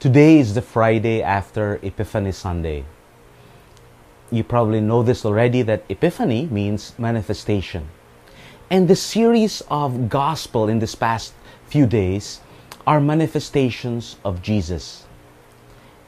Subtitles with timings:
[0.00, 2.84] Today is the Friday after Epiphany Sunday.
[4.30, 7.88] You probably know this already that Epiphany means manifestation.
[8.70, 11.32] And the series of gospel in this past
[11.66, 12.38] few days
[12.86, 15.04] are manifestations of Jesus.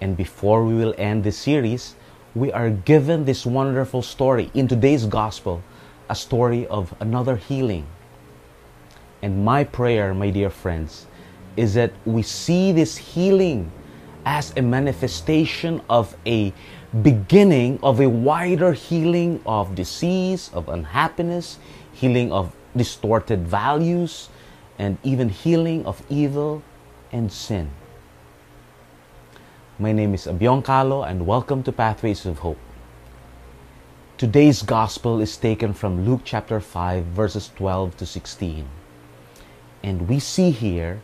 [0.00, 1.96] And before we will end this series,
[2.36, 5.64] we are given this wonderful story in today's gospel,
[6.08, 7.88] a story of another healing.
[9.20, 11.08] And my prayer, my dear friends,
[11.56, 13.72] is that we see this healing
[14.24, 16.52] as a manifestation of a
[17.02, 21.58] beginning of a wider healing of disease, of unhappiness,
[21.92, 24.28] healing of distorted values,
[24.78, 26.62] and even healing of evil
[27.12, 27.70] and sin.
[29.78, 32.58] My name is Abion Calo and welcome to Pathways of Hope.
[34.18, 38.68] Today's gospel is taken from Luke chapter 5 verses 12 to 16.
[39.82, 41.00] And we see here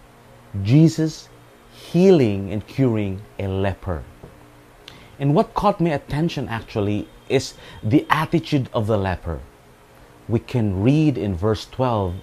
[0.62, 1.30] Jesus
[1.96, 4.05] healing and curing a leper.
[5.18, 9.41] And what caught my attention actually is the attitude of the leper.
[10.28, 12.17] We can read in verse 12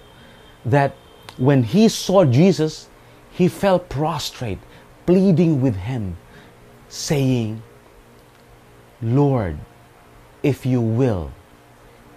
[0.66, 0.94] that
[1.38, 2.88] when he saw Jesus,
[3.32, 4.60] he fell prostrate,
[5.06, 6.18] pleading with him,
[6.88, 7.60] saying,
[9.02, 9.58] Lord,
[10.44, 11.32] if you will,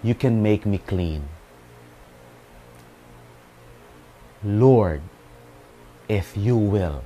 [0.04, 1.28] you can make me clean.
[4.44, 5.02] Lord,
[6.08, 7.04] if you will.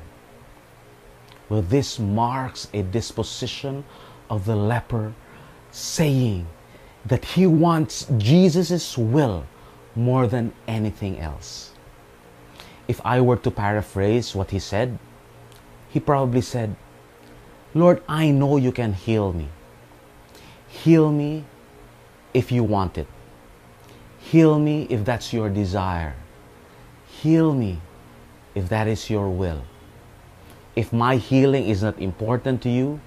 [1.51, 3.83] Well, this marks a disposition
[4.29, 5.13] of the leper
[5.69, 6.47] saying
[7.05, 9.43] that he wants Jesus' will
[9.93, 11.73] more than anything else.
[12.87, 14.97] If I were to paraphrase what he said,
[15.89, 16.77] he probably said,
[17.73, 19.49] Lord, I know you can heal me.
[20.69, 21.43] Heal me
[22.33, 23.07] if you want it.
[24.19, 26.15] Heal me if that's your desire.
[27.09, 27.81] Heal me
[28.55, 29.63] if that is your will
[30.75, 32.99] if my healing is not important to you,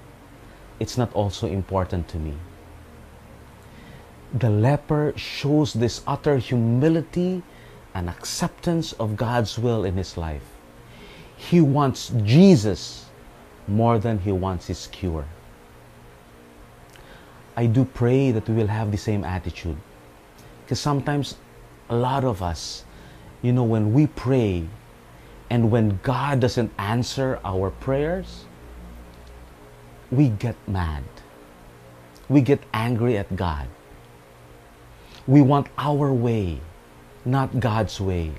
[0.79, 2.33] it's not also important to me.
[4.33, 7.41] The leper shows this utter humility
[7.93, 10.43] and acceptance of God's will in his life.
[11.37, 13.05] He wants Jesus
[13.67, 15.25] more than he wants his cure.
[17.55, 19.77] I do pray that we will have the same attitude.
[20.63, 21.35] Because sometimes
[21.89, 22.83] a lot of us,
[23.41, 24.67] you know, when we pray,
[25.49, 28.45] and when God doesn't answer our prayers,
[30.11, 31.03] we get mad.
[32.27, 33.67] We get angry at God.
[35.27, 36.61] We want our way,
[37.23, 38.31] not God's way.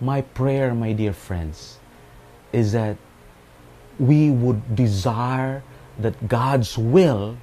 [0.00, 1.78] My prayer, my dear friends,
[2.52, 2.96] is that
[3.98, 5.62] we would desire
[5.98, 7.36] that God's will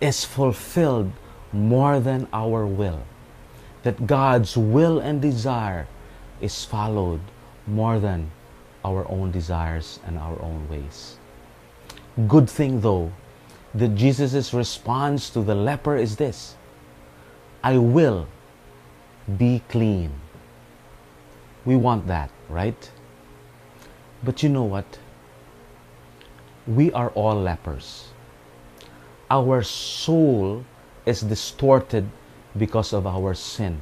[0.00, 1.12] is fulfilled
[1.52, 3.02] more than our will.
[3.82, 5.86] That God's will and desire
[6.42, 7.20] is followed
[7.66, 8.30] more than
[8.84, 11.16] our own desires and our own ways.
[12.28, 13.12] Good thing though,
[13.74, 16.56] that Jesus' response to the leper is this
[17.62, 18.26] I will
[19.38, 20.10] be clean.
[21.64, 22.90] We want that, right?
[24.24, 24.98] But you know what?
[26.66, 28.08] We are all lepers.
[29.30, 30.64] Our soul
[31.06, 32.08] is distorted
[32.58, 33.80] because of our sin.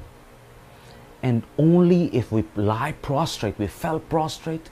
[1.22, 4.70] And only if we lie prostrate, we fell prostrate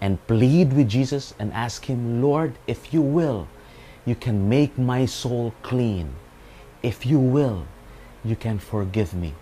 [0.00, 3.48] and plead with Jesus and ask Him, Lord, if you will,
[4.06, 6.14] you can make my soul clean.
[6.82, 7.66] If you will,
[8.24, 9.34] you can forgive me.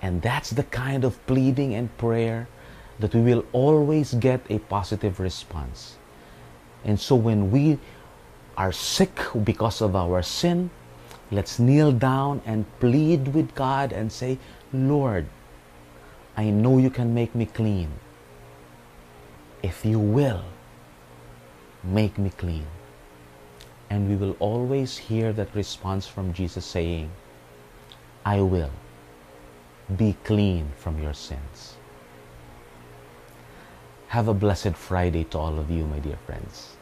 [0.00, 2.48] And that's the kind of pleading and prayer
[2.98, 5.96] that we will always get a positive response.
[6.84, 7.78] And so when we
[8.56, 10.70] are sick because of our sin,
[11.30, 14.38] let's kneel down and plead with God and say,
[14.72, 15.26] Lord,
[16.36, 17.90] I know you can make me clean.
[19.62, 20.44] If you will,
[21.82, 22.66] make me clean.
[23.88, 27.10] And we will always hear that response from Jesus saying,
[28.24, 28.70] I will.
[29.96, 31.76] Be clean from your sins.
[34.08, 36.76] Have a blessed Friday to all of you, my dear friends.